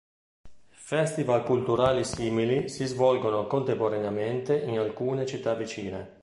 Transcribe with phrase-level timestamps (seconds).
[0.85, 6.09] Festival culturali simili si svolgono contemporaneamente in alcune città vicine.